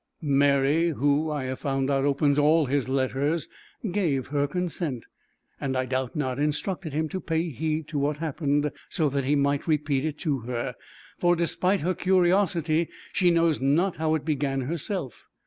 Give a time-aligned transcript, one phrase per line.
[0.23, 3.47] Mary, who, I have found out, opens all his letters,
[3.91, 5.05] gave her consent,
[5.59, 9.35] and, I doubt not, instructed him to pay heed to what happened so that he
[9.35, 10.73] might repeat it to her,
[11.19, 15.27] for despite her curiosity she knows not how it began herself.